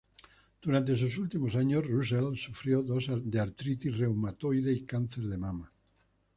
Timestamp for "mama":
5.37-5.71